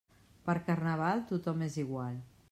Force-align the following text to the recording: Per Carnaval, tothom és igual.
Per 0.47 0.53
Carnaval, 0.69 1.21
tothom 1.31 1.61
és 1.69 1.77
igual. 1.83 2.17